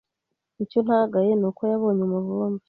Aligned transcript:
Icyo 0.63 0.79
ntagaye 0.85 1.31
ni 1.35 1.45
uko 1.49 1.61
yabonye 1.71 2.01
umuvumbi 2.07 2.59